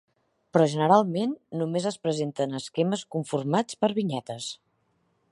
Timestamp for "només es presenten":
1.59-2.59